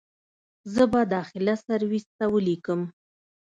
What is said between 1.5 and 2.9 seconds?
سرويس ته وليکم.